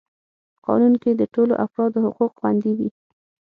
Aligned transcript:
قانون 0.65 0.93
کي 1.01 1.11
د 1.15 1.21
ټولو 1.33 1.53
افرادو 1.65 1.99
حقوق 2.05 2.31
خوندي 2.39 2.71
وي. 2.77 2.89